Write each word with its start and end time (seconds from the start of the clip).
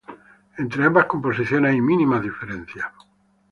Entre 0.57 0.83
ambas 0.83 1.05
composiciones 1.05 1.71
hay 1.73 1.79
mínimas 1.79 2.23
diferencias. 2.23 2.87